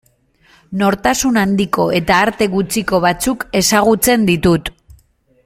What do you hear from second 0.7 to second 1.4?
Nortasun